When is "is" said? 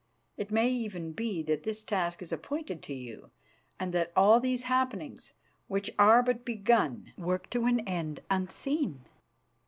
2.23-2.31